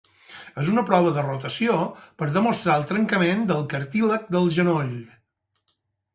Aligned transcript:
És 0.61 0.69
una 0.75 0.83
prova 0.87 1.11
de 1.17 1.25
rotació 1.25 1.75
per 2.21 2.29
demostrar 2.39 2.79
el 2.81 2.87
trencament 2.93 3.45
del 3.53 3.63
cartílag 3.75 4.27
del 4.39 4.53
genoll. 4.59 4.93